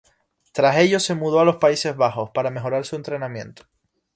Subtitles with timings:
[0.51, 3.65] Tras ellos se mudó a los Países Bajos para mejorar su entrenamiento.